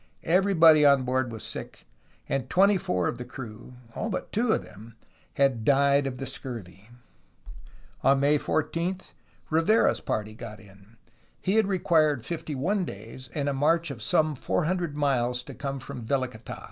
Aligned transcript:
Everybody 0.23 0.83
on 0.83 1.03
board 1.03 1.31
was 1.31 1.43
sick, 1.43 1.85
and 2.27 2.49
twenty 2.49 2.75
four 2.79 3.07
of 3.07 3.19
the 3.19 3.23
crew 3.23 3.73
(all 3.93 4.09
but 4.09 4.31
two 4.31 4.51
of 4.51 4.63
them) 4.63 4.95
had 5.35 5.63
died 5.63 6.07
of 6.07 6.17
the 6.17 6.25
scurvy. 6.25 6.89
On 8.01 8.19
May 8.19 8.39
14, 8.39 8.97
Rivera's 9.51 10.01
party 10.01 10.33
got 10.33 10.59
in. 10.59 10.97
He 11.39 11.53
had 11.57 11.67
required 11.67 12.25
fifty 12.25 12.55
one 12.55 12.83
days 12.83 13.29
and 13.35 13.47
a 13.47 13.53
march 13.53 13.91
of 13.91 14.01
some 14.01 14.33
four 14.35 14.63
hundred 14.65 14.97
miles 14.97 15.43
to 15.43 15.53
come 15.53 15.79
from 15.79 16.03
Velicata. 16.03 16.59